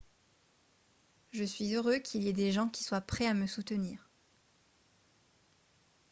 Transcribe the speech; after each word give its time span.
je 1.29 1.43
suis 1.43 1.75
heureux 1.75 1.99
qu'il 1.99 2.23
y 2.23 2.29
ait 2.29 2.33
des 2.33 2.51
gens 2.51 2.67
qui 2.67 2.83
soient 2.83 3.01
prêts 3.01 3.27
à 3.27 3.35
me 3.35 3.45
soutenir 3.45 4.09